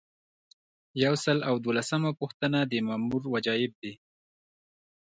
[1.03, 3.93] یو سل او دولسمه پوښتنه د مامور وجایب دي.